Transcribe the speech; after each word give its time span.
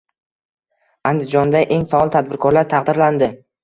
Andijonda 1.13 1.63
eng 1.79 1.87
faol 1.95 2.15
tadbirkorlar 2.19 2.75
taqdirlandi 2.77 3.35